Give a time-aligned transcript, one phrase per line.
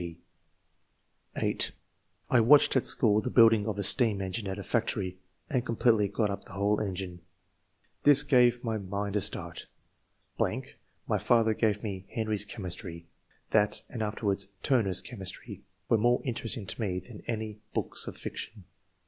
[0.01, 0.17] (g)
[1.37, 1.73] (8)"
[2.31, 6.07] I watched, at school, the building of a steam engine at a factory, and completely
[6.07, 7.21] got up the whole engine.
[8.01, 9.67] This gave my mind a start.....
[10.39, 13.09] My father gave me' Henry's Chemistry;'
[13.51, 18.63] that, and afterwards' Turner's Chemistry,' were more interesting to me than any books of fiction.